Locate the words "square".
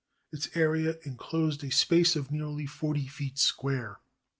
3.37-3.99